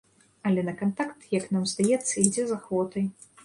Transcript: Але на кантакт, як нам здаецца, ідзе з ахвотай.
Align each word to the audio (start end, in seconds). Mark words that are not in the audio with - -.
Але 0.49 0.63
на 0.69 0.73
кантакт, 0.79 1.29
як 1.39 1.45
нам 1.57 1.69
здаецца, 1.75 2.11
ідзе 2.27 2.43
з 2.53 2.61
ахвотай. 2.61 3.05